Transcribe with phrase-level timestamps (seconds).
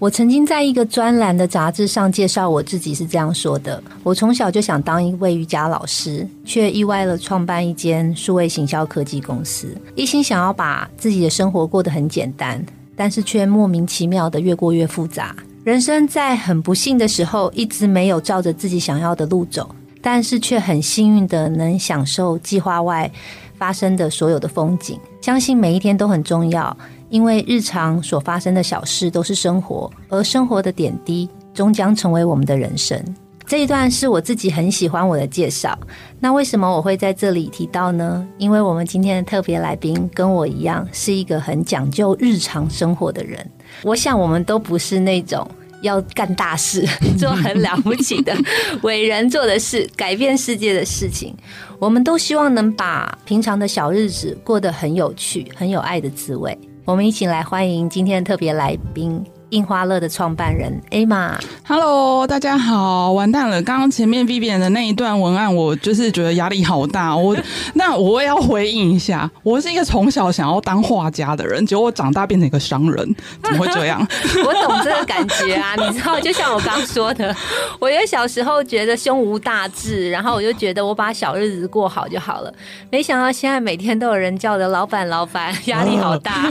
[0.00, 12.64] 我曾经在一个专栏的杂志上介绍我自己是这样说的：我从小就想当一位瑜伽老师，却意外了创办一间数位行销科技公司，一心想要把自己的生活过得很简单，
[12.96, 15.36] 但是却莫名其妙的越过越复杂。
[15.64, 19.68] 人生在很不幸的时候，一直没有照着自己想要的路走，
[20.00, 23.10] 但是却很幸运的能享受计划外
[23.58, 24.98] 发生的所有的风景。
[25.20, 26.74] 相信每一天都很重要。
[27.10, 32.98] 因为日常所发生的小事都是生活，而生活的点滴终将成为我们的人生。
[33.44, 35.76] 这一段是我自己很喜欢我的介绍。
[36.20, 38.24] 那为什么我会在这里提到呢？
[38.38, 43.44] 因为我们今天的特别来宾跟我一样，是一个很讲究日常生活的人。
[43.82, 45.44] 我想我们都不是那种
[45.82, 46.86] 要干大事、
[47.18, 48.32] 做很了不起的
[48.82, 51.34] 伟人做的事、改变世界的事情。
[51.80, 56.56] 我们都希望能把平常的小日子过得很有趣、很有爱的滋味。
[56.90, 59.24] 我们一起来欢迎今天的特别来宾。
[59.50, 63.60] 印花乐的创办人 A 玛，Hello，大家好，完蛋了！
[63.62, 67.16] 刚刚前面 Vivian 的那一段文案，我就是觉得压力好大。
[67.16, 67.36] 我
[67.74, 74.00] 那我也要回应一下，我是一个从小想要当画家的人，结果我长大变成一个商人，怎么会这样？
[74.46, 77.34] 我懂这个感觉啊，你知道，就像我刚说的，
[77.80, 82.54] 我也小时候觉得胸无大志，然后我就觉得我把小日子过好就好了，
[82.90, 86.48] 没想到现在每天都有人叫的老板，老板压力好大。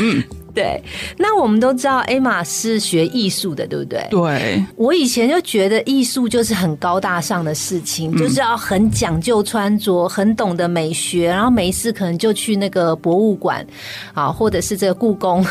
[0.00, 0.24] 嗯。
[0.54, 0.82] 对，
[1.16, 4.06] 那我们都知道艾玛是学艺术的，对不对？
[4.10, 13.66] 对，我以前就觉得艺术就是很高大上的事情，就是要很讲究穿着，很懂得美学，然后没事可能就去那个博物馆
[14.12, 15.44] 啊，或者是这个故宫。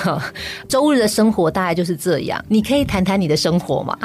[0.68, 2.44] 周日的生活大概就是这样。
[2.48, 3.98] 你可以谈谈你的生活吗？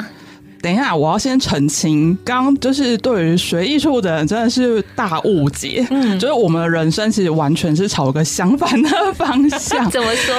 [0.61, 9.89] 等一下，我要先澄清，刚刚就是对于学艺术的人真的是大误解，嗯，就是我们的人生其实完全是朝个相反的方向。
[9.91, 10.35] 怎么说？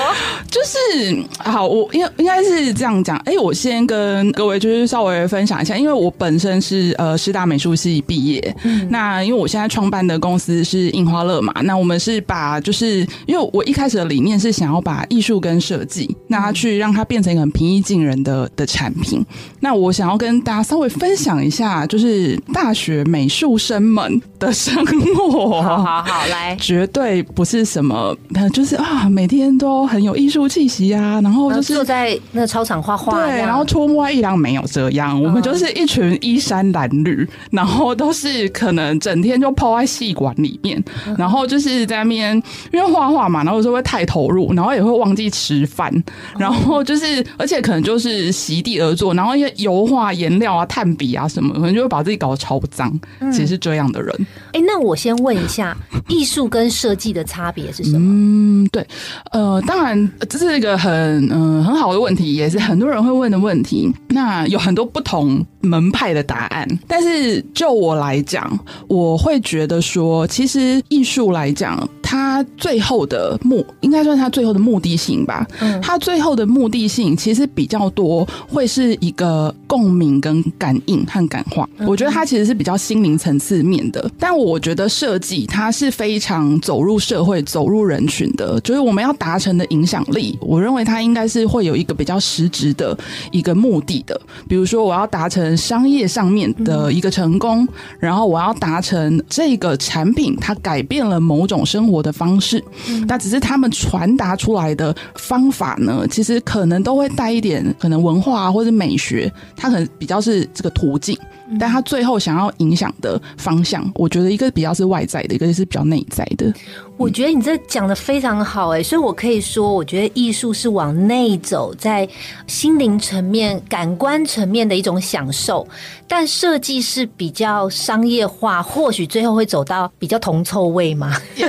[0.51, 3.17] 就是好，我应应该是这样讲。
[3.19, 19.25] 哎，我先跟各位就是稍微分享一下，因为我本身是呃师大美术系毕业，嗯，那因为我现在创办的公司是印花乐嘛，那我们是把就是因为我一开始的理念是想要把艺术跟设计，那去让它变成一个很平易近人的的产品，
[19.61, 20.08] 那我想。
[20.09, 24.75] 然后跟大家稍微分享一下，就是大学美术生们的生
[25.15, 25.61] 活。
[25.61, 28.17] 好好好，来，绝对不是什么，
[28.55, 31.21] 就是啊，每天都很有艺术气息啊。
[31.21, 35.23] 然后就是坐在那操场画画，对，然后出没一两没有这样。
[35.23, 40.83] 我们就是一群衣衫褴褛，然后都是可能整天就泡在戏馆里面，
[41.19, 42.35] 然后就是在那边
[42.73, 45.93] 因为画画嘛，然后有时候会太投入，然后也会忘记吃饭，
[46.39, 49.98] 然后就是而且可能就是席地而坐，然后油画。
[49.99, 52.89] 画颜料啊、炭笔啊什么，可能就会把自己搞得超脏。
[53.33, 54.27] 其实是这样的人。
[54.53, 55.77] 哎，那我先问一下，
[56.09, 57.99] 艺术跟设计的差别是什么？
[58.01, 58.87] 嗯，对，
[59.33, 60.93] 呃，当然这是一个很
[61.33, 63.93] 嗯很好的问题，也是很多人会问的问题。
[64.09, 75.47] 那有很多不同门派的答案，但是就我来讲，我会觉得说，其实艺术来讲，它最后的目应该算他最后的目的性吧。
[75.61, 79.99] 嗯，他最后的目的性其实比较多，会是一个共。
[79.99, 84.09] 鸣跟感应和感化，我觉得他其实是比较心灵层次面的。
[84.17, 90.39] 但我觉得设计它是非常走入社会、走入人群的，就是我们要达成的影响力。
[90.41, 92.97] 我认为它应该是会有一个比较实质的
[93.33, 94.21] 一个目的的。
[94.47, 97.67] 比如说，我要达成商业上面的一个成功，
[97.99, 102.63] 然后我要达成这个产品它改变了某种生活的方式。
[103.07, 109.89] 那只是他们传达出来的方法呢，其实可能都会带一点可能文化或者美学，它可能。
[109.99, 111.19] 比较是这个途径，
[111.59, 116.53] 但他最后想要影响的方向，我觉得一个比较是外在的，一个是比较内在的。
[116.97, 122.09] 我觉得你这讲的非常好，哎，所以我可以说，我觉得艺术是往内走，在
[122.49, 125.67] 心灵层面、感官层面的一种享受，
[126.09, 131.17] 但设计是比较商业化，或许最后会走到比较铜臭味嘛？
[131.37, 131.49] 也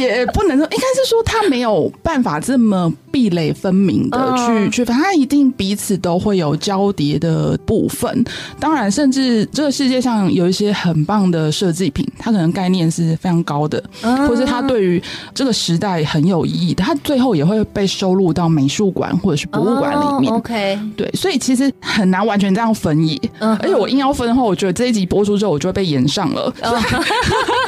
[0.00, 8.24] 也不能说，应该是说他没有办法这么壁垒分明的去嗯去，反正一定彼此都会有交叠的部分。
[8.58, 15.00] 当然，甚至这个世界上有一些很棒的设计品，它可能概念是非常高的，嗯或是它对于
[15.34, 20.32] 这个时代很有意义的，它最后也会被收录到美术馆或者是博物馆里面。
[20.32, 23.20] 哦 OK，对，所以其实很难完全这样分野。
[23.40, 26.52] 嗯而且我硬要分的话，我觉得这一集播出之后，我就会被延上了。
[26.62, 26.80] 哦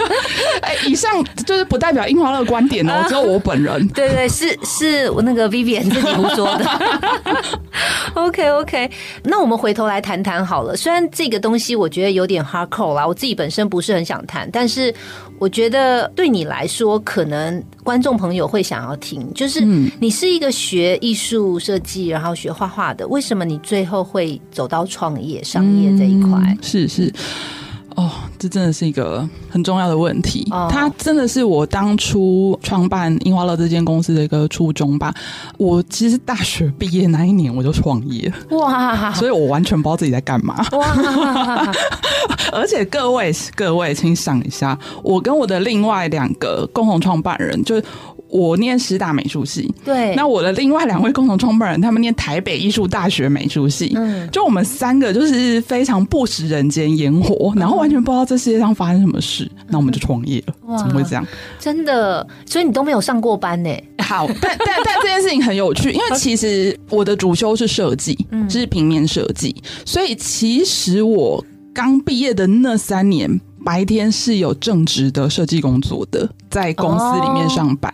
[0.62, 1.10] 哎，以上
[1.46, 3.86] 就是不代表樱花乐观点哦，只有我本人。
[3.94, 6.64] 对对，是是我那个 Vivian 自己胡说的。
[8.14, 8.90] OK OK，
[9.24, 10.76] 那我们回头来谈谈好了。
[10.76, 14.94] 虽然这个东西我觉得有点 hardcore 啦，我自己本身不是很想谈，但是
[15.38, 19.32] 我觉得对你来说，可能观众朋友会想要听。
[19.34, 26.38] 就是嗯你是一个学艺术设计，然后学画画的，为什么你最后会走到创业、商业这一块？
[26.40, 27.12] 嗯是是。
[27.94, 30.46] 哦，这真的是一个很重要的问题。
[30.50, 35.14] 哦它真的是我当初创办樱花乐这间公司的一个初衷吧。
[35.58, 40.64] 我其实大学毕业那一年我就创业，哇所以我完全不知道自己在干嘛。
[40.72, 41.72] 哇，
[42.52, 47.84] 而且各位各位，请想一下，我跟我的另外两个共同创办人，就是
[48.34, 53.92] 我念师大美术系，对，那我的另外两位共同创办人，他们念台北艺术大学美术系。
[53.94, 60.76] 嗯，就我们三个就是非常不食人间烟火，然后完全不知道这世界上发生什么事，那我们就创业了。
[60.76, 61.24] 怎么会这样？
[61.60, 63.70] 真的，所以你都没有上过班呢？
[64.02, 69.54] 好，但但但这件事情很有趣，因为 其实我的主修是设计，嗯是平面设计，
[69.86, 73.40] 所以其实我刚毕业的那三年。
[73.64, 77.92] 白天是有正职的设计工作的，在公司里面上班。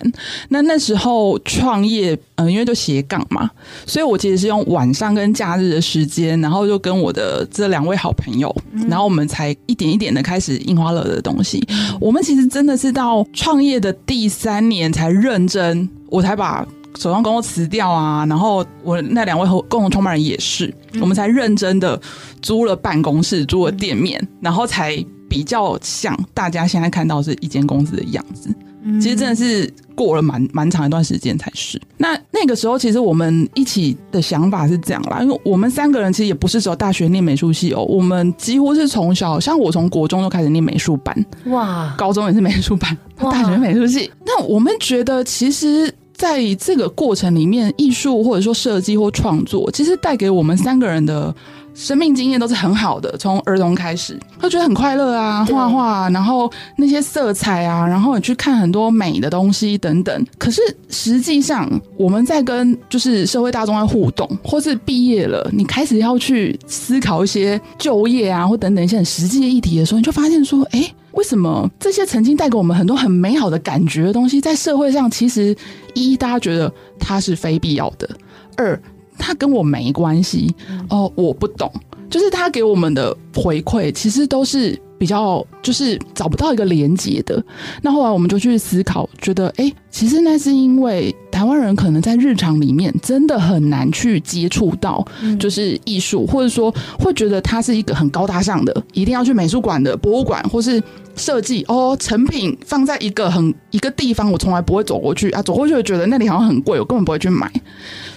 [0.49, 3.49] 那那时候创业，嗯、因为就斜杠嘛，
[3.87, 8.55] 所以我其实是用晚上跟假日的时间，然后就跟我的这两位好朋友，
[8.89, 11.67] 然后我们才一点一点的开始印花乐的东西。
[12.01, 16.67] 我们其实真的是到创业的第三年才认真，我才把
[16.99, 18.27] 手上工作辞掉啊。
[18.27, 22.01] 然后我那两位和共同创办人也是，我们才认真的
[22.43, 28.55] 租了办公室，租了店面，然后才比较像大家现在看到是一间公司的样子。
[28.99, 31.79] 其实真的是过了蛮蛮长一段时间才是。
[31.99, 44.11] 那那个时候，其实我们一起的想法是这样啦，因为我们三个人其实也不是只有大学念美术系哦，我们几乎是从小，像我从国中就开始念美术班，哇，高中也是美术班，大学美术系。
[44.25, 51.35] 那我们觉得，其实在这个过程里面，艺术或者说设计或创作，其实带给我们三个人的。
[51.81, 60.27] 生命经验都是很好的，从儿童开始，会觉得很快乐啊，对画画，然后那些色彩啊，然后你去看很多美的东西等等。
[60.37, 60.61] 可是
[60.91, 61.67] 实际上，
[61.97, 75.57] 我们在跟就是社会大众在互动，或是毕业了，你开始要去思考一些就业啊，或等等一些很实际的议题的时候，你就发现说，哎，为什么这些曾经带给我们很多很美好的感觉的东西，在社会上其实
[75.95, 78.07] 一大家觉得它是非必要的，
[78.55, 78.79] 二
[79.21, 80.53] 它跟我没关系
[80.89, 81.71] 哦，我不懂，
[82.09, 87.43] 就是他给我们的回馈其实都是比较就是找不到一个连接的。
[87.81, 95.03] 那后来我们就去思考，觉得哎，诶其实那是因为台湾人可能在日常里面真的很难去接触到，
[95.39, 100.83] 就是艺术，或者说会觉得它是一个很高大上的，一定要去美术馆的、博物馆或是
[101.17, 107.51] 设计哦，成品放在一个很一个地方，我从来不会走过去啊，走过去就觉得那里好像很贵，我根本不会去买。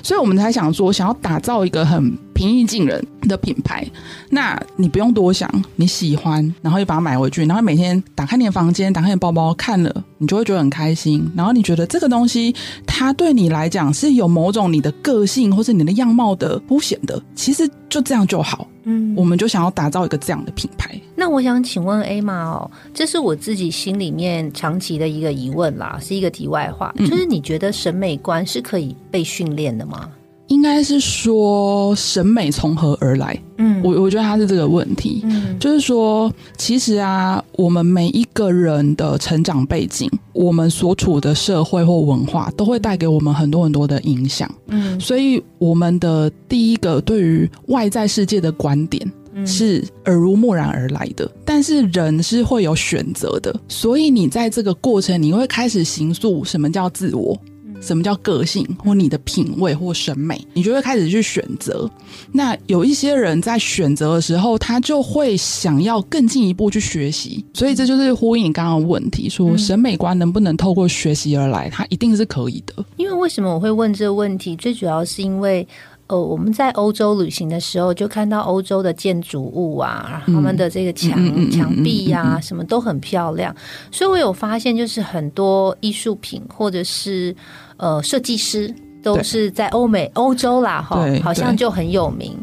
[0.04, 3.86] 所以我们才想说，想要打造一个很平易近人的品牌。
[4.30, 11.30] 那你不用多想，你喜欢，然后就把它买回去，然后每天打开你的房间，打开你的包包，看了，你就会觉得很开心。
[11.36, 12.54] 然后你觉得这个东西，
[12.86, 17.22] 它对你来讲是有某种你的个性或是你的样貌的凸显的。
[17.36, 18.68] 其实就这样就好。
[18.86, 21.00] 嗯我们就想要打造一个这样的品牌。
[21.16, 30.10] 那我想请问 A 玛哦，这是我自己心里面长期的一个疑问啦，是一个题外话，嗯就是你觉得审美观是可以被训练的吗？
[30.53, 33.38] 应该是说审美从何而来？
[33.57, 35.22] 嗯我我觉得他是这个问题。
[35.24, 44.50] 嗯就是说，其实啊，我们每一个人的成长背景，我们所处的社会或文化，都会带给我们很多很多的影响。
[44.67, 51.29] 嗯所以，我们的第一个对于外在世界的观点嗯是耳濡目染而来的。
[51.43, 57.39] 但是，人是会有选择的，所以你在这个过程，你会开始形塑什么叫自我。
[57.84, 61.90] 什么叫个性，或你的品味或审美，你就会开始去选择。
[62.32, 72.86] 那有一些人在选择的时候，他就会想要更进一步去学习，所以这就是呼应你刚刚的问题，说审美观能不能透过学习而来，它一定是可以的。
[72.96, 74.56] 因为为什么我会问这个问题？
[74.56, 75.68] 最主要是因为，
[76.07, 83.55] 呃，我们在欧洲旅行的时候，就看到欧洲的建筑物啊，他们的这个墙墙壁呀，什么都很漂亮。
[83.89, 87.33] 所以我有发现，就是很多艺术品或者是
[87.77, 92.38] 呃设计师，都是在欧美、欧洲啦，哈，好像就很有名。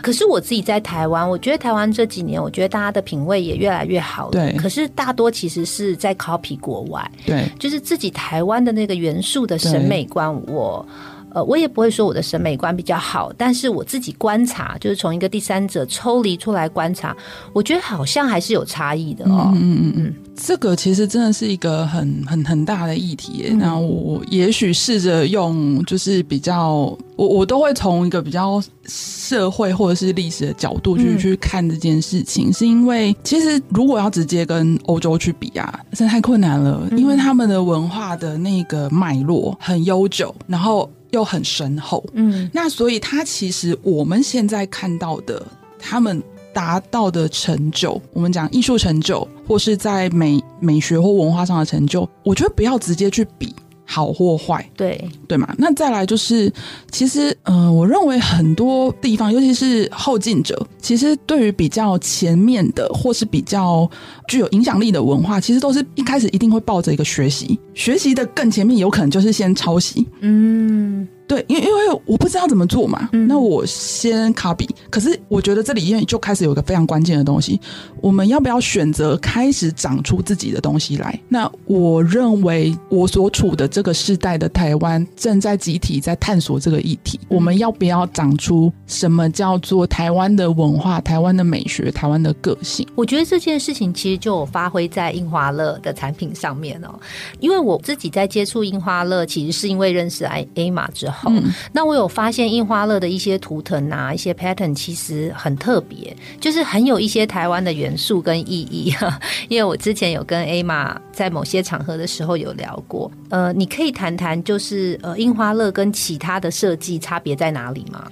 [0.00, 4.30] 可是我自己在台湾，我觉得台湾这几年，我觉得大家的品味也越来越好了。
[4.32, 4.52] 对。
[4.56, 7.10] 可是大多其实是在 copy 国外。
[7.26, 7.48] 对。
[7.58, 10.86] 就是自己台湾的那个元素的审美观，我。
[11.34, 17.16] 呃，我也不会说我的审美观比较好，但是我自己观察，就是从一个第三者抽离出来观察，
[17.52, 19.50] 我觉得好像还是有差异的哦。
[19.54, 23.52] 嗯嗯嗯，这个其实真的是一个很很很大的议题。
[23.58, 40.90] 那我也许试着用，就是比较，我我都会从一个比较社会或者是历史的角度去去看这件事情，是因为其实如果要直接跟欧洲去比啊，真的太困难了，因为他们的文化的那个脉络很悠久，然后。
[41.12, 45.46] 又很深厚，嗯，那所以他其实我们现在看到的，
[45.78, 53.54] 他们达到的成就，我们讲艺术成就，或是在美美学或文化上的成就，我觉得不要直接去比。
[53.84, 55.54] 好或坏，对对嘛？
[55.58, 56.52] 那再来就是，
[56.90, 63.88] 其实，嗯，我认为很多地方，尤其是后进者，其实对于比较前面的或是比较
[64.28, 71.06] 具有影响力的文化，其实都是一开始一定会抱着一个学习，学习的更前面，有可能就是先抄袭，嗯。
[71.32, 74.68] 对，因为因为我不知道怎么做嘛，嗯那我先 copy。
[74.90, 77.58] 可是我觉得这里面就开始有一个非常关键的东西，
[78.02, 81.18] 我们要不要选择开始长出自己的东西来？
[81.30, 92.86] 那我认为我所处的这个时代的台湾正在集体在探索这个议题，我们要不要长出什么叫做台湾的文化、台湾的美学、台湾的个性？
[92.94, 96.92] 我觉得这件事情其实就发挥在印花乐的产品上面哦，
[97.40, 101.21] 因为我自己在接触印花乐，其实是因为认识 A A 玛之后。
[101.26, 108.94] 嗯，那我有发现印花乐的一些图腾啊，一些 pattern 其实很特别，就是很有一些台湾的元素跟意义。
[109.48, 118.10] 因为我之前有跟 A 玛在某些场合的时候有聊过，呃，你可以谈谈，就是呃，印花乐跟其他的设计差别在哪里吗？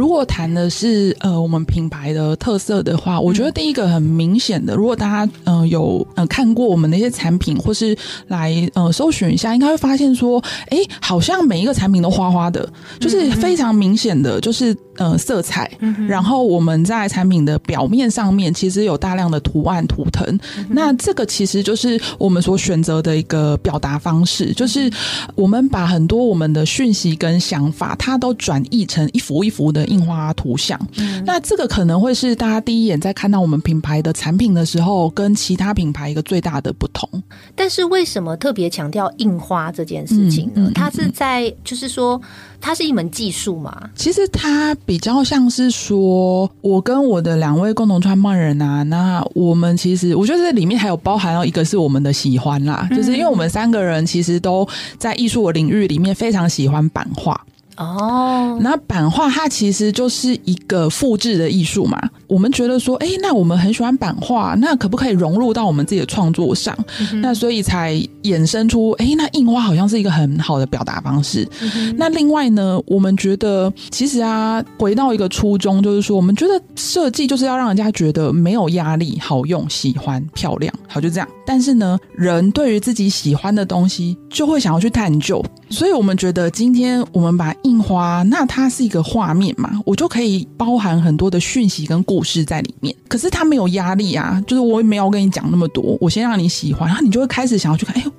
[0.00, 7.94] 如果谈的是呃我们品牌的特色的话，我觉得第一个很明显的，如果大家嗯有呃看过我们的一些产品，或是
[8.28, 12.66] 来呃搜寻一下，应该会发现说，哎，好像每一个产品都花花的，
[12.98, 15.68] 就是非常明显的，就是呃色彩。
[16.08, 20.38] 然后我们在产品的表面上面，其实有大量的图案图腾。
[20.68, 24.90] 那这个其实就是我们所选择的一个表达方式，就是
[25.34, 29.80] 我们把很多我们的讯息跟想法，它都转译成一幅一幅的。
[29.90, 30.78] 印花图像，
[31.24, 37.08] 那这个可能会是大家第一眼在看到我们品牌的产品的时候，跟其他品牌一个最大的不同。
[37.56, 40.70] 但是为什么特别强调印花这件事情呢？
[40.76, 42.20] 它是在就是说，
[42.60, 43.90] 它是一门技术嘛？
[43.96, 57.40] 其实它比较像是说，我跟我的两位共同创办人啊，那我们其实我觉得这里面还有包含到一个是我们的喜欢啦，就是因为我们三个人其实都在艺术的领域里面非常喜欢版画。
[57.80, 61.98] 哦，那版画它其实就是一个复制的艺术嘛。
[62.26, 66.76] 我们觉得说，哎，那我们很喜欢版画，那可不可以融入到我们自己的创作上？
[67.22, 71.48] 那所以才衍生出，哎，那印花好像是一个很好的表达方式。
[71.96, 81.26] 那另外呢，我们觉得其实啊，回到一个初衷，就是说，我们觉得设计就是要让人家觉得没有压力、好用、喜欢、漂亮，好就这样。
[81.46, 85.42] 但是呢，人对于自己喜欢的东西，就会想要去探究。
[85.68, 92.94] 所以我们觉得，今天我们把印印花，那它是一个画面嘛，我就可以包含很多的讯息跟故事在里面。
[93.08, 97.94] 可是它没有压力啊，就是我也没有跟你讲那么多，我先让你喜欢，然后你就会开始想要去看。
[97.94, 98.12] 哎呦，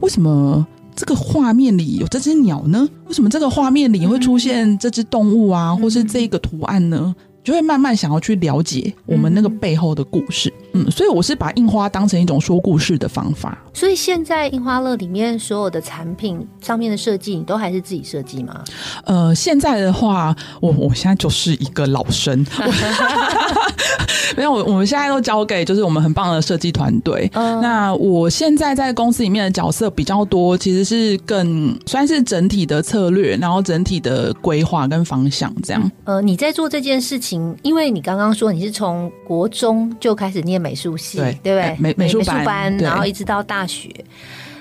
[0.00, 2.86] 为什么这个画面里有这只鸟呢？
[3.08, 7.14] 为什么这个画面里会出现这只动物啊，或是这个图案呢？
[7.44, 13.58] 就会慢慢想要去了解我们那个背后的故事，嗯，所以我是把印花当成一种说故事的方法。
[13.74, 18.62] 所以现在印花乐里面所有的产品上面的设计，你都还是自己设计吗？
[19.04, 22.44] 呃，现在的话，我我现在就是一个老生，
[24.36, 27.30] 没有，我我们现在都交给就是我们很棒的设计团队。
[27.34, 35.90] 那我现在在公司里面的角色比较多，其实是更算是整体的策略，然后整体的规划跟方向这样。
[36.04, 37.42] 呃，你在做这件事情。
[37.62, 41.76] 因为你刚刚说你是从国中就开始念美术系，对不对？
[41.78, 43.88] 美美术班，然后一直到大学。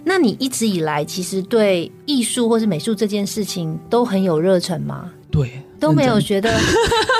[0.03, 5.11] 那你一直以来其实对艺术或是美术这件事情都很有热忱吗？
[5.31, 6.53] 对，都没有觉得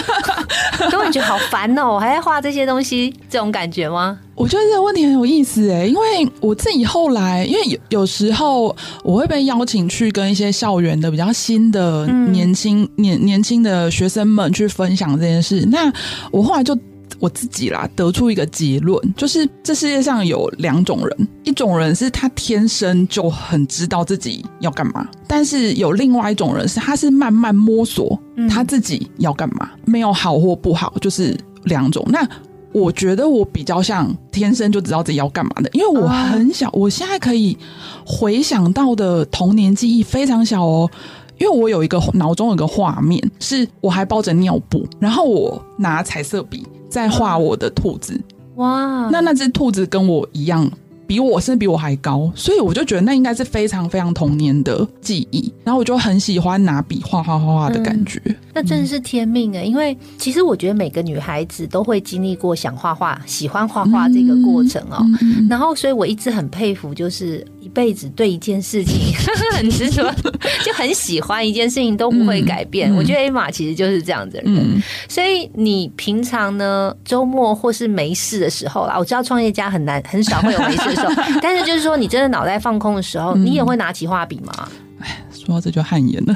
[0.91, 4.20] 都会觉得好烦哦，我还在画这些东西，这种感觉吗？
[4.36, 15.91] 我觉得这个问题很有意思哎，因为我自己后来，因为有有时候我会被邀请去跟一些校园的比较新的年轻年年轻的学生们去分享这件事，那
[16.32, 16.77] 我后来就。
[17.21, 32.03] 我自己啦，得出一个结论，就是这世界上有两种人，一种人是他天生就很知道自己要干嘛，但是有另外一种人是他是慢慢摸索他自己要干嘛，没有好或不好，就是两种。
[32.09, 32.27] 那
[32.73, 37.55] 我觉得我比较像天生就知道自己要干嘛的，因为我很小，我现在可以
[38.03, 40.89] 回想到的童年记忆非常小哦。
[41.37, 48.21] 因为我有一个脑中有个画面，是我还包着尿布，然后我拿彩色笔在画我的兔子。
[48.57, 49.10] 哇！
[49.12, 50.69] 那那只兔子跟我一样。
[51.07, 55.51] 比我甚至比我还高，所以我就觉得那应该是非常非常童年的记忆。
[55.62, 58.21] 然后我就很喜欢拿笔画画画画的感觉。
[58.53, 59.62] 那真的是天命啊！
[59.62, 65.05] 因为其实我觉得每个女孩子都会经历过想画画、喜欢画画这个过程哦。
[65.50, 69.13] 然后，所以我一直很佩服，就是一辈子对一件事情
[69.53, 70.03] 很执着，
[70.63, 72.93] 就很喜欢一件事情都不会改变。
[72.95, 74.83] 我觉得 A 玛其实就是这样的人。
[75.07, 81.13] 所以你平常呢，周末或是没事的时候啦，我知道创业家很难很少会有没事的时候。
[81.41, 84.67] 但是就是说，你真的脑袋放空的时候，你也会拿起画笔吗？
[85.01, 86.35] 哎，说到这就汗颜了。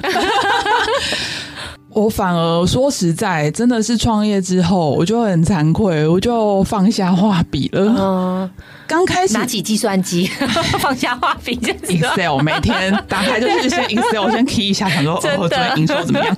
[1.95, 7.95] 我反而说实在，真的是创业之后，我就很惭愧，我就放下画笔了。
[7.97, 8.51] 嗯，
[8.85, 10.29] 刚开始拿起计算机，
[10.79, 11.55] 放下画笔
[11.87, 16.35] ，Excel 每天打开就是先 Excel 先 key 一下，想说哦，昨天营收怎么样？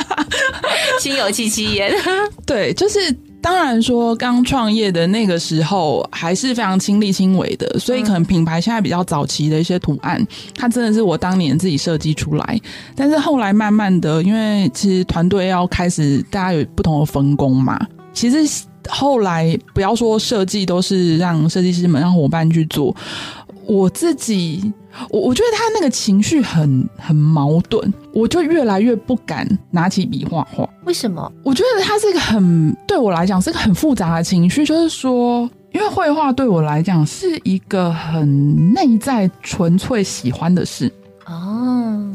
[1.00, 1.92] 心有戚戚焉。
[2.46, 3.16] 对，就是。
[3.40, 12.60] 当然说，刚创业的那个时候还是非常亲力亲为的，所以可能品牌现在比较早期的一些图案，它真的是我当年自己设计出来。
[12.96, 17.78] 但是后来慢慢的，因为其实团队要开始大家有不同的分工嘛，
[18.12, 18.38] 其实
[18.88, 22.94] 后来不要说设计，都是让设计师们让伙伴去做。
[23.66, 24.72] 我自己，
[25.10, 30.68] 我我觉得他那个情绪很很矛盾，我就越来越不敢拿起笔画画。
[30.84, 31.30] 为什么？
[31.42, 40.90] 我觉得他是一个很对我来讲是一个很复杂的情绪，就是说，因为绘画对我来讲是一个很内在、纯粹喜欢的事。
[41.26, 42.14] 哦，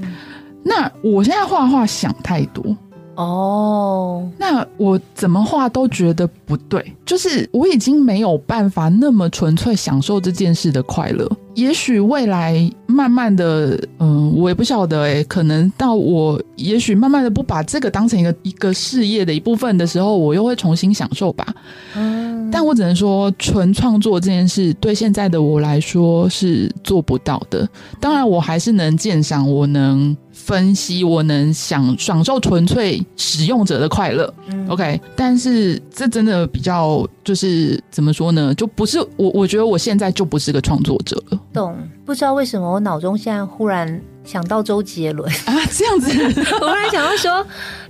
[0.63, 2.63] 那我现在画画想太多。
[3.15, 11.29] 哦，那我怎么画都觉得不对，就是我已经没有办法那么纯粹享受这件事的快乐。
[11.55, 21.45] 也许未来慢慢的，嗯，我也不晓得哎，可能到我也许慢慢的不把这个当成一个一个事业的一部分的时候，我又会重新享受吧。
[21.95, 27.67] 嗯，但我只能说，纯创作这件事对现在的我来说是做不到的。
[27.99, 30.15] 当然，我还是能鉴赏，我能。
[30.43, 34.33] 分析我能享享受纯粹使用者的快乐
[34.67, 38.53] ，OK，但是这真的比较就是怎么说呢？
[38.55, 41.39] 就不是我，我觉得我现在就不是个创作者了。
[41.53, 41.77] 懂？
[42.05, 46.11] 不知道为什么我脑中现在忽然想到周杰伦 啊，这样子，
[46.59, 47.45] 我忽然想到说，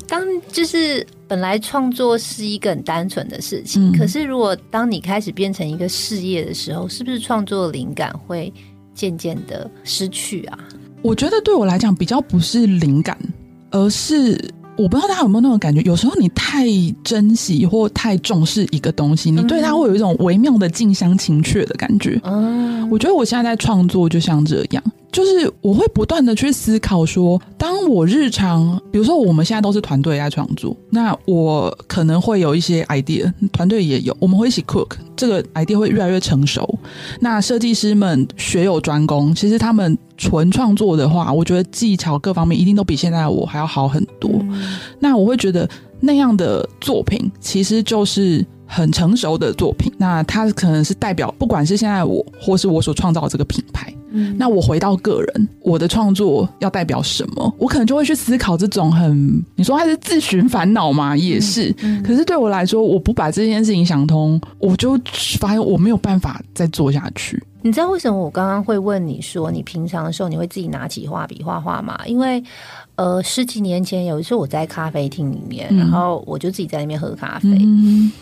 [0.07, 8.53] 当就是本来创作是一个很单纯的事情，可是如果当你开始变成一个事业的时候，是不是创作灵感会
[8.93, 10.59] 渐渐的失去啊？
[11.01, 13.17] 我觉得对我来讲比较不是灵感，
[13.71, 14.39] 而是
[14.77, 16.65] 我不知道大家有没有那种感觉，有时候你太
[17.03, 22.19] 珍惜或太重视一个东西，你对它会有一种微妙的近乡情怯的感觉。
[22.23, 24.83] 嗯，我觉得我现在在创作就像这样。
[25.11, 36.79] 就是我会不断的去思考说，当我日常，比如说我们现在都是团队在创作，那我可能会有一些 idea，团队也有，我们会一起 cook，这个 idea 会越来越成熟。
[37.19, 44.31] 那设计师们学有专攻，其实他们纯创作的话，我觉得技巧各方面一定都比现在我还要好很多。
[44.99, 45.67] 那我会觉得
[45.99, 53.91] 那样的作品其实就是很成熟的作品，那它可能是代表，不管是现在我或是我所创造这个品牌。
[54.37, 57.55] 那我回到个人，我的创作要代表什么？
[57.57, 61.15] 我可能就会去思考这种很，你说他是自寻烦恼吗？
[61.15, 61.73] 也是。
[62.03, 64.99] 可是对我来说，我不把这件事情想通，我就
[65.39, 67.41] 发现我没有办法再做下去。
[67.61, 71.99] 你知道为什么我刚刚会问你说，你平常的时候你会自己拿起画笔画画吗？
[72.05, 72.43] 因为。
[72.97, 77.49] 呃，十几年前有一次我在咖啡厅里面，然后我就自己在那边喝咖啡，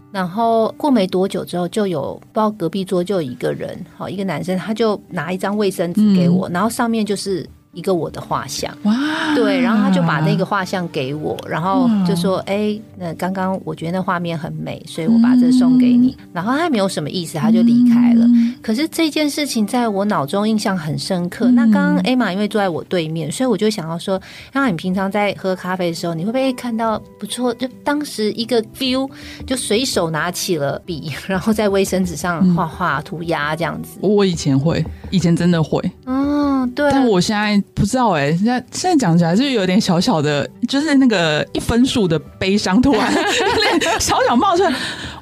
[0.09, 7.45] 然后过没多久之后，就有不知道隔壁桌就有一个人，好一个男生，他就拿一张卫生纸给我，然后上面就是。
[7.79, 8.71] 一个我的画像。
[8.83, 8.93] 哇，
[9.35, 18.25] 对，然后他就把那个画像给我，然后就说：“哎，那刚刚我觉得那画面很美，所以我把这送给你。”然后他也没有什么意思，他就离开了。
[18.61, 21.49] 可是这件事情在我脑中印象很深刻。
[21.51, 27.53] 那刚刚艾玛因为坐在我对面，所以我就想要说：，那你平常在喝咖啡的时候，你会不会看到不错？
[27.53, 29.09] 就当时一个 feel，
[29.45, 33.97] 就随手拿起了笔， 然后在卫生纸上画画、涂鸦这样子。
[34.01, 35.79] 我以前会，以前真的会。
[36.05, 36.91] 嗯，对。
[36.91, 43.11] 但我现在不知道哎，现在现在讲起来是有点小小的，就是那个一分数的悲伤，突然
[43.99, 44.73] 小小冒出来。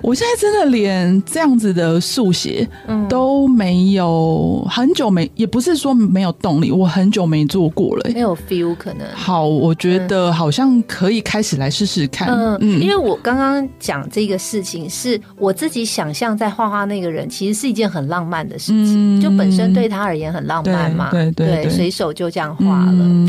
[0.01, 2.67] 我现在真的连这样子的速写
[3.09, 9.05] 都没有，很久没，也不是说没有动力，我很久没做过了，没有 feel 可能。
[9.13, 12.29] 好，我觉得好像可以开始来试试看。
[12.29, 23.25] 嗯嗯，因为我刚刚讲这个事情，是我自己想象在画画那个人，其实是一件很浪漫的事情，就本身对他而言很浪漫嘛，对对，随手就这样画了。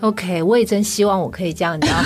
[0.00, 2.00] OK，我也真希望我可以这样，你知道，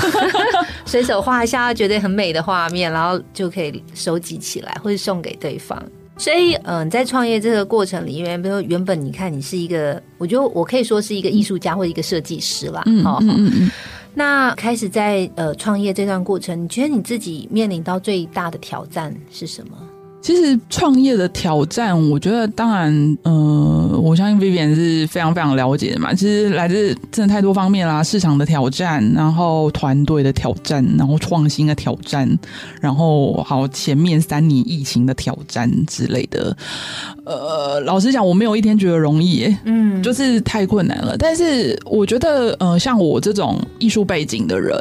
[0.85, 5.81] 随手画一下觉得很美的画面，然后就可以收集起来，或者送给对方。
[6.17, 12.83] 所以，嗯，在创业这个过程里面，比如说原本你看你是一个，我觉得我可以说是一个艺术家或者一个设计师啦。
[12.87, 13.71] 嗯嗯嗯。
[14.13, 19.77] 那开始在呃创业这段过程，你觉得你自己面临到最大的挑战是什么？
[20.25, 26.15] 其实创业的挑战，我觉得当然，呃，我相信 Vivian 是非常非常了解的嘛。
[26.15, 32.27] 其实来自真的太多方面啦，市场的挑战，然后团队的挑战，然后创新的挑战，
[32.81, 36.57] 然后好前面三年疫情的挑战之类的。
[37.27, 41.15] 呃，老实讲，我没有一天觉得容易，嗯，就是太困难了。
[41.19, 44.75] 但是我觉得，呃，像我这种艺术背景的人，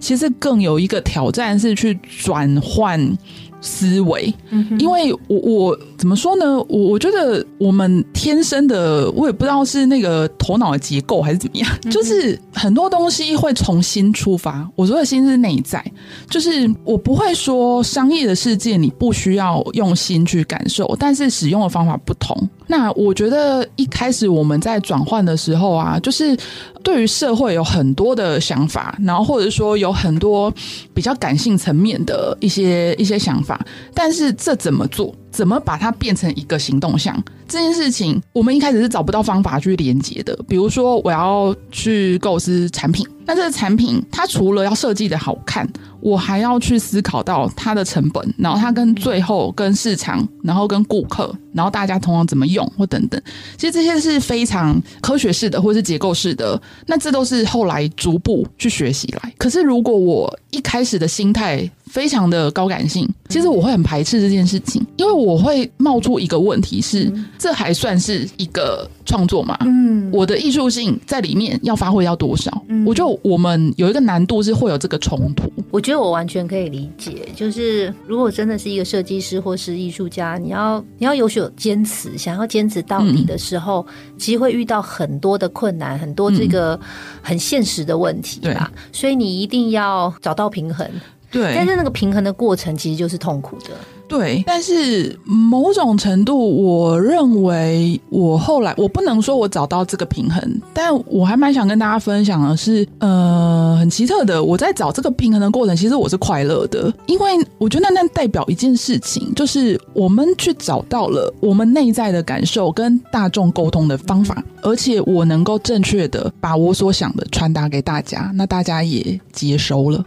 [0.00, 3.16] 其实更有一个挑战是去转换。
[3.60, 4.32] 思维，
[4.78, 6.58] 因为我我怎么说呢？
[6.68, 14.68] 我我觉得我们天生的，我也不知道是那个头脑的结构还是怎么样，就是很多东西会从心出发。
[14.74, 15.84] 我说的心是内在，
[16.28, 22.48] 就是我不会说商业的世界你不需要用心去感受，但是使用的方法不同。
[22.70, 26.36] 那我觉得一开始我们在转换的时候啊，就是
[26.84, 30.52] 对于社会有很多的想法，然后或者说有很多
[30.94, 33.60] 比较感性层面的一些一些想法，
[33.92, 35.12] 但是这怎么做？
[35.30, 37.22] 怎么把它变成一个行动项？
[37.48, 40.38] 这件事情我们一开始是找不到方法去连接的。
[40.48, 45.68] 比如说，我要去构思产品，那这个产品它除了要设计的好看，
[46.00, 53.20] 我还要去思考到它的成本，然后它跟最后跟市场，然后跟顾客，然后大家同样怎么用或等等。
[53.56, 56.60] 其实这些是非常科学式的或是结构式的。
[56.86, 59.34] 那这都是后来逐步去学习来。
[59.38, 69.58] 可是如果我一开始的心态，非常的高感性，其实我会很排斥这件事情，因为我会冒出一个问题是，这还算是一个创作吗？
[69.62, 72.64] 嗯，我的艺术性在里面要发挥要多少？
[72.68, 75.52] 嗯我觉得我们有一个难度是会有这个冲突。
[75.72, 83.84] 我觉得我完全可以理解，就是如果真的是一个设计师或是艺术家，你要你要有所坚持，想要坚持到底的时候，
[84.16, 86.78] 其实会遇到很多的困难，很多这个
[87.20, 88.70] 很现实的问题吧。
[88.92, 90.88] 所以你一定要找到平衡。
[91.30, 93.70] 对，但是那个平衡的过程其实就是痛苦的。
[94.10, 100.42] 对，但是某种程度，我认为我后来我不能说我找到这个平衡，
[100.74, 120.04] 但我还蛮想跟大家分享的是，呃，很奇特的，我在找这个平衡的过程，其实我是快乐的，因为我觉得那代表一件事情，就是我们去找到了我们内在的感受跟大众沟通的方法，而且我能够正确的把我所想的传达给大家，那大家也接收了。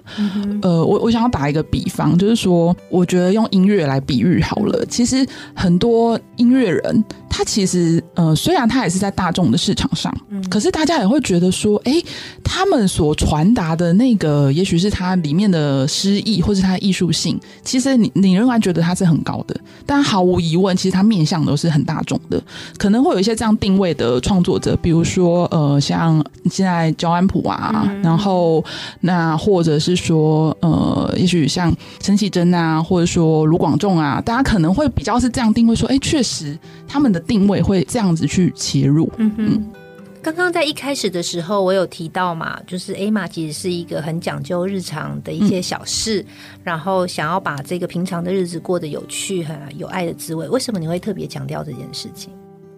[0.62, 3.93] 呃，我我想要打一个比方，就是说，我觉得用音乐来。
[3.94, 5.26] 来比喻好了，其实
[5.56, 7.04] 很多音乐人，
[7.36, 11.94] 他其实呃，虽然他也是在大众的市场上，嗯，可是大家也会觉得说，哎，
[12.44, 22.42] 他们所传达的那个，也许是它里面的诗意，或是它的艺术性，其实你你仍然觉得它是很高的，但毫无疑问，其实它面向都是很大众的，
[22.78, 28.64] 可能会有一些这样定位的创作者，比如说呃，像现在焦安普啊，然后
[29.02, 33.74] 那或者是说呃，也许像陈绮贞啊，或者说卢广。
[33.74, 36.58] 仲啊，大家可能会比较是这样定位，说，哎，确实
[36.94, 39.12] 他们的定位会这样子去切入。
[39.18, 39.64] 嗯哼，
[40.22, 46.24] 刚刚在一开始的时候，我有提到嘛，就是艾玛其实是一个很讲究日常的一些小事，
[46.64, 50.48] 然后想要把这个平常的日子过得有趣、很有爱的滋味。
[50.48, 52.32] 为什么你会特别强调这件事情？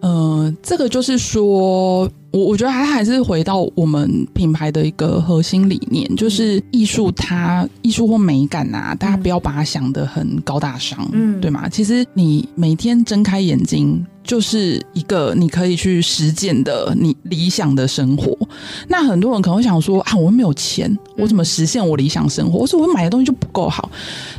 [0.06, 2.08] 呃，这个就是说。
[2.32, 11.66] 我我觉得还还是回到我们品牌的一个核心理念，就是艺术它艺术或美感啊，大家不要把它想得很高大上，嗯，对吗？
[11.66, 14.04] 其实你每天睁开眼睛。
[14.26, 18.36] 就是一个你可以去实践的你理想的生活。
[18.88, 22.58] 那很多人可能会想说啊，我没有钱，我怎么实现我理想生活？
[22.58, 23.88] 我说我买的东西就不够好。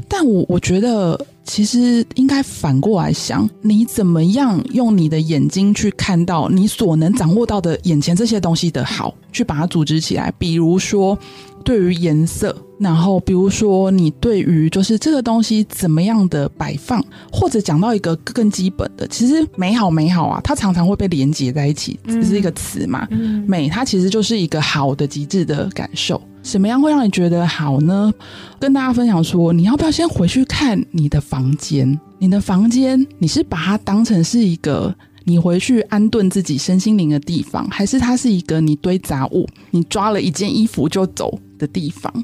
[0.10, 10.32] 但我我觉得其实应该反过来想，你怎么样用你的眼睛去看到你所能掌握到的眼前这些东西的好，去把它组织起来。
[10.38, 11.18] 比如说。
[11.64, 23.06] 对于颜色，然后比如说你对于就是这个东西怎么样的摆放，或者讲到一个更基本的，其实美好美好啊，它常常会被连接在一起，只是一个词嘛。
[23.46, 26.22] 美它其实就是一个好的极致的感受。
[26.48, 28.12] 什么样会让你觉得好呢？
[28.58, 32.00] 跟大家分享说，你要不要先回去看你的房间？
[32.20, 34.96] 你的房间，你是把它当成是一个。
[35.26, 42.24] 你回去安顿自己身心灵的地方，还是它是一个你堆杂物、你抓了一件衣服就走的地方？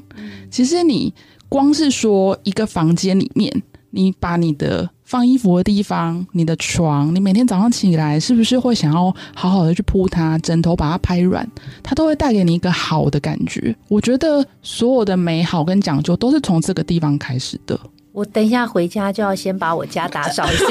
[0.50, 1.12] 其实你
[1.46, 11.46] 光是说一个房间里面，你把你的放衣服的地方、你的床，你每天早上起来是不是会想要好好的去铺它，枕头把它拍软，
[11.82, 13.74] 它都会带给你一个好的感觉。
[13.88, 17.78] 我觉得所有的美好跟讲究都是从这个地方开始的。
[18.14, 20.66] 我等一下回家就要先把我家打扫一下，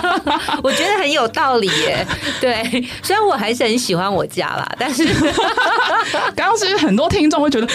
[0.64, 2.06] 我觉得很有道理耶。
[2.40, 2.64] 对，
[3.02, 5.04] 虽然我还是很喜欢我家啦，但是
[6.34, 7.68] 刚刚其实很多听众会觉得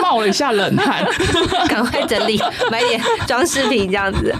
[0.00, 1.04] 冒了一下冷汗，
[1.68, 4.32] 赶快整理买点装饰品这样子。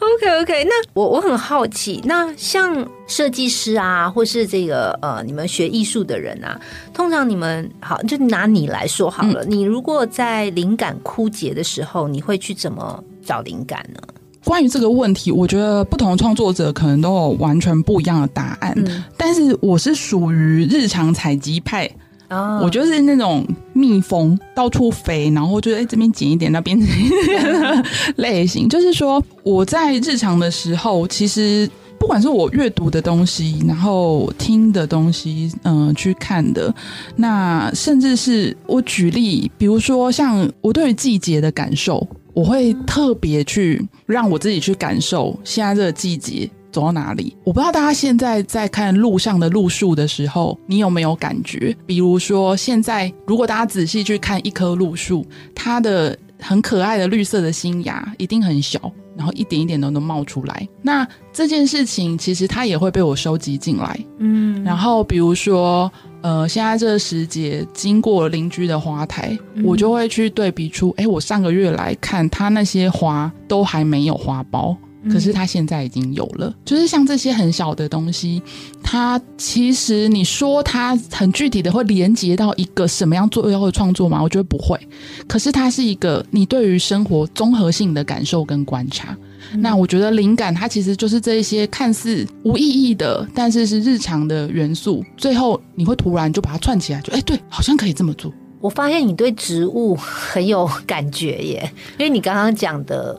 [0.00, 6.60] OK OK，那我我很好奇，那像设计师啊，或是这个呃，你们学艺术的人啊，
[6.92, 13.02] 通常你们好就拿你来说好了，你如果在灵感枯竭的时候，你会去怎么？
[13.26, 13.98] 找灵感呢？
[14.44, 18.76] 关于这个问题，我觉得不同的创作者可能都有完全不一样的答案。
[19.16, 21.90] 但是我是属于日常采集派
[22.28, 26.78] 啊，我就是那种蜜蜂到处飞，然后就哎这边剪一点，那边
[28.16, 28.68] 类型。
[28.68, 31.66] 就是说我在日常的时候，其实
[31.98, 36.74] 不管是我阅读的东西，然后听的东西，嗯，去看的，
[37.16, 42.06] 那甚至是我举例，比如说像我对于季节的感受。
[42.34, 47.32] 我会特别去让我自己去感受现在这个季节走到哪里。
[47.44, 51.76] 我不知道大家现在在看路上的路树的时候，你有没有感觉？
[51.86, 58.80] 比如说，现在如果大家仔细去看一棵路树，它的很可爱的绿色的新芽一定很小，
[59.16, 60.68] 然后一点一点都能冒出来。
[60.82, 63.98] 那这件事情其实它也会被我收集进来。
[64.18, 65.90] 嗯，然后比如说。
[66.24, 74.74] 呃，现在这个时节，经过邻居的花台，我就会去对比出，哎，我上个月来看，它那些花都还没有花苞，
[75.10, 76.54] 可是它现在已经有了。
[76.64, 78.42] 就是像这些很小的东西，
[78.82, 84.22] 它其实你说它很具体的会连接到一个什么样作要的创作吗？
[84.22, 84.78] 我觉得不会。
[85.26, 89.16] 可是它是一个你对于生活综合性的感受跟观察。
[89.58, 98.32] 那我觉得灵感它其实就是这一些看似无意义的，但是是日常的元素，最后你会突然就把它串起来，就哎对，好像可以这么做。
[98.64, 103.14] 我发现你对植物很有感觉耶，因为你刚刚讲的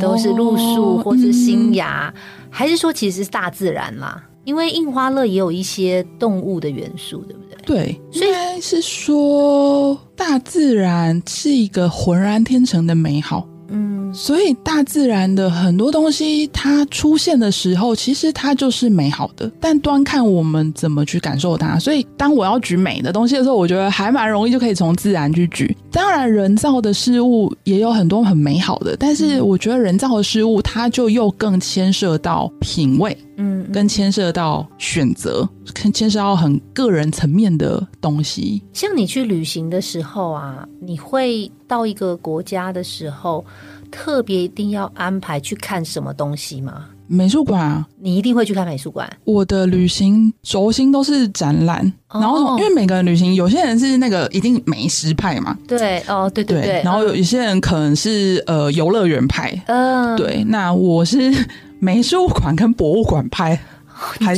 [0.00, 2.14] 都是露树或是新芽，
[2.48, 4.22] 还是说其实是大自然啦？
[4.44, 7.56] 因为印花乐也有一些动物的元素，对不对？
[7.66, 13.48] 对，应该是说大自然是一个浑然天成的美好。
[13.74, 21.78] 嗯，所以大自然的很多东西，它出现的时候，其实它就是美好的，但端看我们怎么去感受它。
[21.78, 25.76] 所以，当我要举美的东西的时候，我觉得还蛮容易就可以从自然去举。
[25.90, 38.62] 当然，人造的事物也有很多很美好的，但是我觉得人造的事物，它就又更牵涉到品味，嗯，跟牵涉到选择，跟牵涉到很个人层面的东西。
[38.72, 43.44] 像你去旅行的时候啊，你会到一个国家的时候。
[43.90, 46.86] 特别一定要安排去看什么东西吗？
[47.06, 49.08] 美术馆啊，你一定会去看美术馆。
[49.24, 61.32] 我的旅行轴心都是展览，然后因为每个人旅行，有些人是那个一定美食派嘛，对，哦，对对对，然后有一些人可能是呃游乐园派，嗯，对，那我是
[61.78, 63.56] 美术馆跟博物馆派。
[64.20, 64.34] 还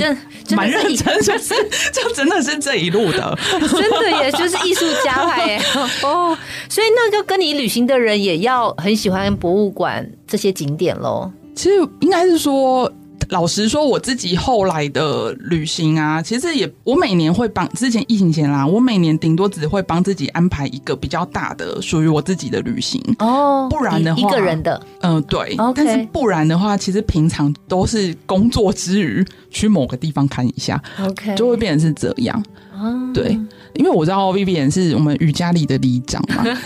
[0.55, 1.55] 蛮认真， 就是
[1.93, 5.61] 就真的是这一路的， 真的也就是艺术家派耶
[6.03, 6.37] 哦，
[6.69, 11.31] 所以那就跟你旅行的人也要很喜欢博物馆这些景点喽。
[11.55, 12.91] 其实应该是说，
[13.31, 23.03] 老实说，我自己后来的旅行啊，其实也我每年会帮之前疫情前啦，我每年顶多只会帮自己安排一个比较大的属于我自己的旅行。
[23.19, 25.57] 哦，不然的话一一个人的，嗯、对。
[25.75, 32.43] 但是不然的话，其实平常都是工作之余去某个地方看一下，OK，就会变成是这样。
[32.73, 33.11] 啊。
[33.13, 33.39] 对，
[33.77, 36.45] 因为我知道 Vivian 是我们瑜伽里的里长嘛。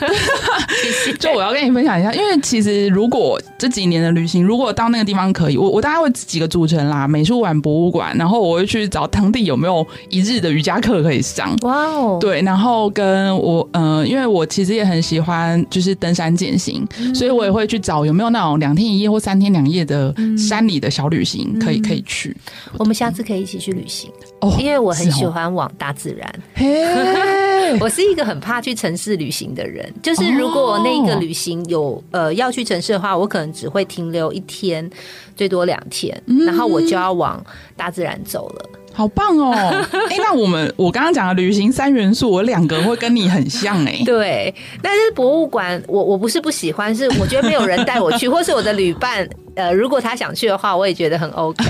[1.19, 11.55] 就我要跟你分享一下，因为其实如果这几年的旅行，如果到那个地方可以，我我大概会几个组成啦，美术馆、博物馆，然后我会去找当地有没有一日的瑜伽课可以上。
[11.63, 22.35] 哇哦，对，然后跟我，呃，因为我其实也很喜欢就是登山健行，所以我也会去找有没有那种两天一夜或三天两夜的山里的小旅行，可以可以去。
[22.79, 26.33] 我们下次可以一起去旅行，哦因为我很喜欢往大自然。
[26.55, 26.85] 嘿，
[27.81, 34.89] 我是一个很怕去城市旅行的人，就是如果那个旅行有呃要去城市的话，我可能只会停留一天，
[35.37, 37.43] 最多两天，然后我就要往
[37.77, 38.71] 大自然走了。
[38.93, 39.53] 好棒哦！
[40.11, 51.65] 哎、那我们我刚刚讲的旅行三元素，我两个会跟你很像哎、对，但是博物馆，我我不是不喜欢，是我觉得没有人带我去， 或是我的旅伴，呃，如果他想去的话，我也觉得很 OK。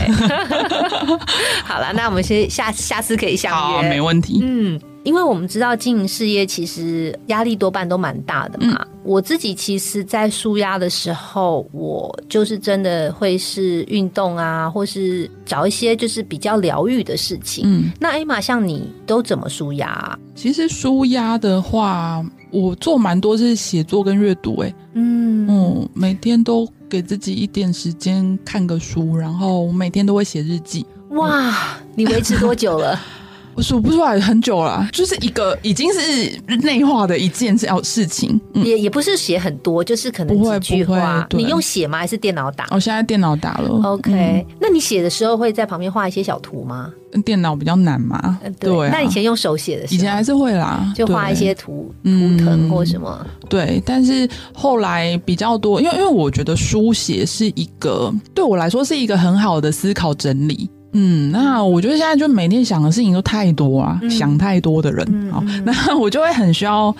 [1.62, 4.40] 好了，那我们先下下次可以相好，约，没问题。
[4.42, 8.86] 嗯，因为我们知道经营事业其实压力多半都蛮大的嘛。
[9.02, 17.64] 我自己其实，在舒压的时候，我就是真的会是运动啊，或是找一些就是比较疗愈的事情。
[17.66, 20.18] 嗯，那艾玛，像你都怎么舒压、啊？
[20.34, 30.84] 其实舒压的话，我做蛮多是写作跟阅读、哎，嗯嗯，每天都给自己一点时间看个书，然后我每天都会写日记。
[31.12, 31.54] 哇，
[31.96, 33.00] 你维持多久了？
[33.60, 38.40] 我数不出来很久了，就是一个已经是内化的一件事事情。
[38.54, 41.26] 嗯，也也不是写很多，就是可能几句话。
[41.32, 41.98] 你用写吗？
[41.98, 46.90] 还是电脑打我现在电脑打了？OK，、那你写的时候会在旁边画一些小图吗？
[47.12, 53.26] 嗯电脑比较难嘛嗯，，对啊那以前用手写的以前还是会啦，就画一些图图嗯腾或什么。
[53.48, 60.70] 对，但是后来比较多，因为因为我觉得书写是一个对我来说是一个很好的思考整理。
[60.92, 66.94] 嗯，那我觉得现在就每天想的事情都太多啊，嗯想太多的人嗯好，嗯那我就会很需要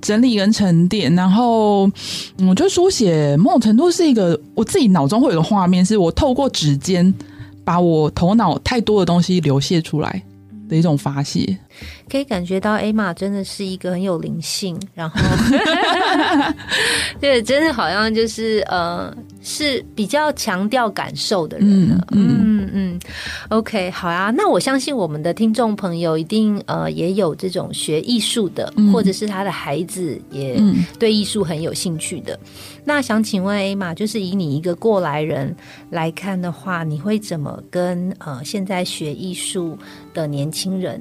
[0.00, 1.14] 整理跟沉淀。
[1.14, 1.86] 然后，
[2.38, 7.12] 嗯我觉得书写某种程度是一个我自己脑中会有个画面，是我透过指尖
[7.64, 10.22] 把我头脑太多的东西流泻出来
[10.68, 11.56] 的一种发泄。
[12.10, 15.18] 可以感觉到艾玛真的是一个很有灵性，然后
[17.18, 22.06] 对，真的好像就是呃，是比较强调感受的人了。
[22.10, 23.00] 嗯嗯嗯嗯
[23.48, 24.30] ，OK，好啊。
[24.30, 32.38] 那我相信我们的听众朋友一定呃也有这种学艺术的，嗯或者是他的孩子也嗯对艺术很有兴趣的。
[32.84, 35.54] 那想请问 A 玛，就是以你一个过来人
[35.90, 39.78] 来看的话，你会怎么跟呃现在学艺术
[40.14, 41.00] 的年轻人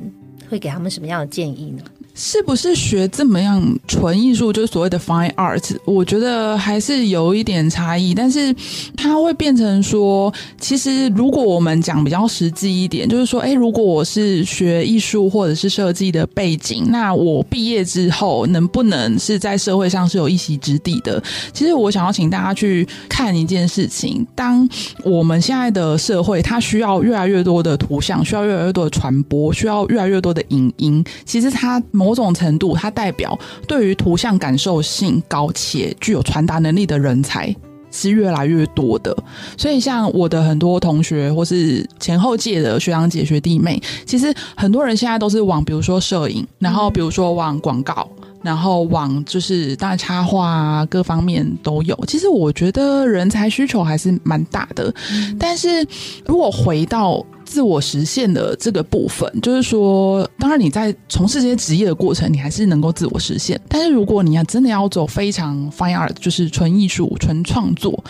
[0.49, 1.83] 会给他们什么样的建议呢？
[2.13, 5.75] 是不是学这么样纯艺术，就是所谓的 fine art？
[5.85, 8.53] 我觉得还是有一点差异，但是
[8.95, 21.21] 它会变成说，其实如果我们讲比较实际一点，就是说，诶，如果我是学艺术或者是设计的背景，那我毕业之后能不能是在社会上是有一席之地的？
[21.53, 24.67] 其实我想要请大家去看一件事情，当
[25.03, 37.55] 我们现在的社会它需要越来越多的图像，需要越来越多的传播，需要越来越多的影音，其实它某种程度，它代表对于图像感受性高且具有传达能力的人才。
[37.93, 39.13] 是越来越多的，
[39.57, 48.09] 所以像我的很多同学或是前后届的学长姐、学弟妹，其实很多人现在都是往比如说摄影，然后比如说往广告，
[48.41, 51.93] 然后往就是当然插画啊各方面都有。
[52.07, 54.93] 其实我觉得人才需求还是蛮大的，
[55.37, 55.85] 但是
[56.25, 63.59] 如果回到自我实现的这个部分，就是说，当然你在从事这些职业的过程，你还是能够自我实现。
[63.67, 68.01] 但是如果你要真的要走非常 fine art，就是纯艺术、纯创作。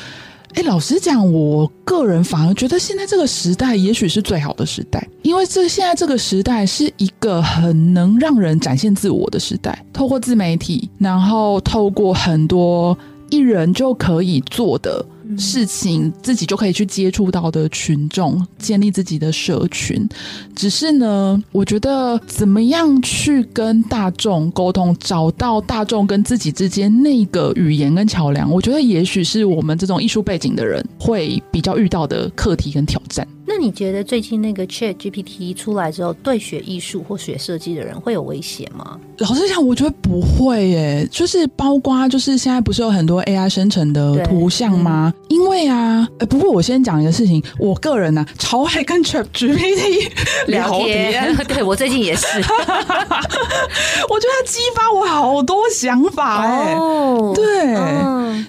[0.53, 12.97] 哎，老实讲，我个人反而觉得现在这个时代也许是最好的时代，因为这现在这个时代是一个很能让人展现自我的时代，透过自媒体，然后透过很多
[13.29, 15.03] 一人就可以做的
[15.37, 20.07] 事情，自己就可以去接触到的群众，建立自己的社群。
[20.55, 33.27] 只是呢，我觉得怎么样去跟大众沟通，找到大众跟自己之间那个语言跟桥梁，我觉得也许是我们这种艺术背景的人会比较遇到的课题跟挑战。
[33.45, 38.97] 那你觉得最近那个 Chat GPT 出来之后，对学艺术或学设计的人会有威胁吗？
[39.17, 41.07] 老实讲，我觉得不会耶。
[41.11, 45.13] 就是包括就是现在不是有很多 AI 生成的图像吗？
[45.29, 50.09] 因为啊，呃，不过我先讲一个事情，我个人呢超爱跟 Chat GPT
[50.47, 51.35] 聊天。
[51.47, 52.43] 对我最近也是， 我
[54.19, 56.73] 觉得它激发我好多想法哎。
[56.75, 57.75] 哦，对，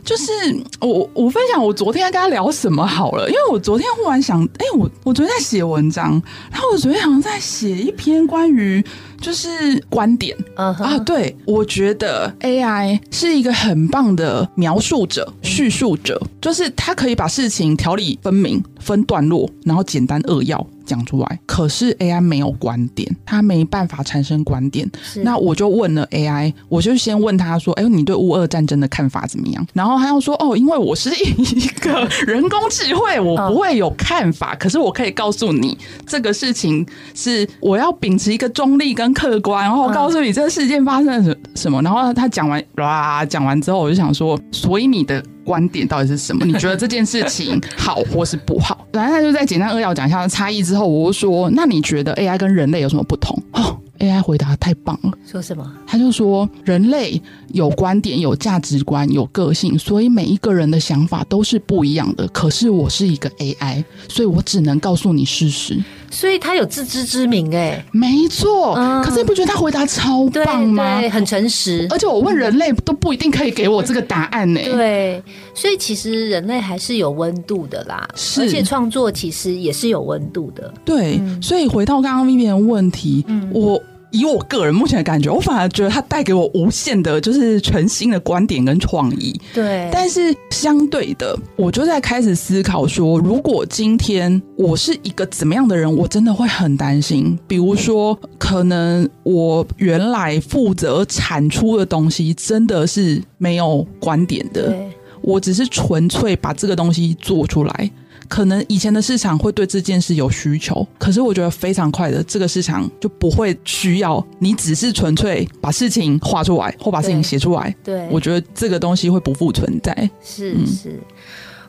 [0.04, 0.32] 就是
[0.80, 8.84] 我我分享我昨天跟他聊什么好了，因为我昨天忽然想，哎，我我昨天在写文章，然后我昨天好像在写一篇关于。
[9.22, 20.66] 就是观点啊，对我觉得 AI 是一个很棒的描述者、叙述者，就是他可以把事情条理分明、分段落，然后简单扼要。
[20.84, 24.90] 讲出来，可是 AI 没有观点，它没办法产生观点。
[25.22, 46.44] 那我就问了 AI，我就先问他说：“哎，你对乌俄战争的看法怎么样？”然后他又说：“哦，因为我是一个人工智慧，我不会有看法，可是我可以告诉你，这个事情是我要秉持一个中立跟客观，然后告诉你这个事件发生了什么。”然后他讲完哇，讲完之后，我就想说：“所以你的。”观点到底是什么？
[46.46, 48.86] 你觉得这件事情好或是不好？
[48.92, 53.36] 然后他就在简单扼要讲一下差异之后，我就说：那你觉得 AI 跟人类有什么不同？
[53.52, 55.70] 哦，AI 回答太棒了，说什么？
[55.86, 57.20] 他就说人类
[57.52, 62.26] 有观点、有价值观、有个性，所以每一个人的想法都是不一样的。
[62.28, 65.82] 可是我是一个 AI，所以我只能告诉你事实。
[66.12, 68.74] 所以他有自知之明，哎，没错。
[69.02, 71.00] 可是你不觉得他回答超棒吗？
[71.10, 71.86] 很诚实。
[71.90, 74.60] 而且我问人类都不一定可以给我这个答案呢。
[74.62, 75.20] 对，
[75.54, 78.06] 所以其实人类还是有温度的啦。
[78.14, 80.72] 是，而且创作其实也是有温度的。
[80.84, 83.82] 对，所以回到刚刚 Vivi 的问题，我。
[84.12, 89.38] 以我个人目前的感觉，我反而觉得它带给我无限的，就是全新的观点跟创意。
[89.52, 97.38] 对，但是相对的，我就在开始思考说，如果今天我是一个怎么样的人，我真的会很担心。
[97.48, 104.76] 比如说，可能我原来负责产出的东西真的是没有观点的，
[105.22, 107.90] 我只是纯粹把这个东西做出来。
[108.32, 117.76] 可能以前的市场会对这件事有需求，可是我觉得非常快的，这个市场就不会需要你只是纯粹把事情画出来或把事情写出来。
[117.84, 120.10] 对，我觉得这个东西会不复存在。
[120.24, 120.98] 是是。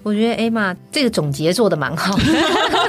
[0.04, 2.14] 我觉得艾玛这个总结做的蛮好，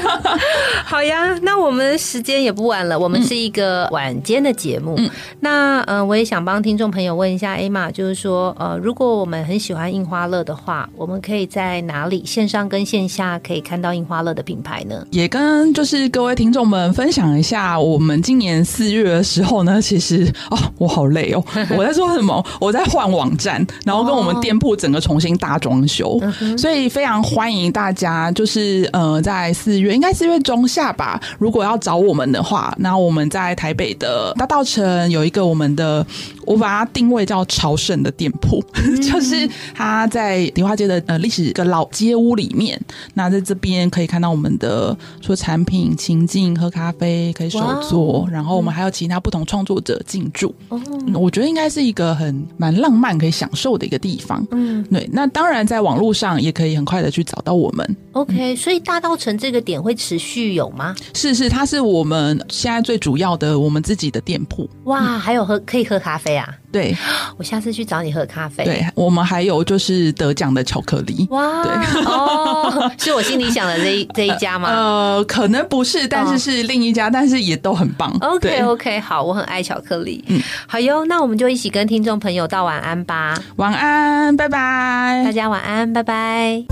[0.85, 1.39] 好呀。
[1.43, 4.99] 那我们时间也不晚了，我们是一个晚间的节目。
[5.39, 15.07] 那呃，我也想帮听众朋友问一下艾玛，就是说呃，如果我们很喜欢印花乐的话，我们可以在哪里线上跟线下可以看到印花乐的品牌呢？
[15.11, 21.45] 也跟就是各位听众们分享一下，我们今年四月的时候呢，其实哦，我好累哦，
[21.79, 22.45] 我在做什么？
[22.61, 26.21] 我在换网站，然后跟我们店铺整个重新大装修，
[26.59, 27.04] 所以非。
[27.05, 31.21] 非常欢迎大家，就是呃，在四月应该四月中下吧。
[31.39, 36.07] 如果要找我们的话，那我们在台北的大道城有一个我们的，
[36.47, 38.65] 我把它定位叫朝圣的店铺，
[39.03, 42.81] 就是它在梨花街的呃历史一个老街屋里面。
[43.13, 50.55] 那在这边可以看到我们的说产品情境，喝咖啡可以手作，然后我们还有其他不同创作者进驻。
[50.71, 50.81] 哦，
[51.13, 54.43] 我觉得应该是一个很蛮浪漫可以享受的一个地方。
[54.53, 55.07] 嗯，对。
[55.13, 56.95] 那当然在网络上也可以很快。
[56.95, 58.55] 快的去找到我们，OK。
[58.55, 60.95] 所以大道城这个点会持续有吗？
[61.13, 64.71] 是是，它是我们现在最主要的我们自己的店铺。
[64.85, 66.49] 哇，还有喝可以喝咖啡啊？
[66.73, 66.97] 对，
[67.37, 68.65] 我下次去找你喝咖啡。
[68.65, 71.27] 对，我们还有就是得奖的巧克力。
[71.31, 71.73] 哇，对
[72.05, 74.69] 哦，是我心里想的这一 这一家吗？
[74.71, 78.11] 呃，可能不是，但是是另一家，但是也都很棒。
[78.21, 80.25] OK OK，好，我很爱巧克力。
[80.29, 83.41] 嗯，好哟，那我们就一起跟听众朋友道晚安吧。
[83.57, 86.65] 晚安，拜拜，大家晚安，拜拜。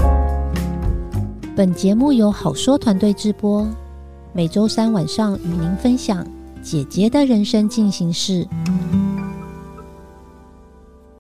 [1.55, 3.69] 本节目由好说团队直播，
[4.33, 6.27] 每周三晚上与您分享
[6.63, 8.49] 姐姐的人生进行式。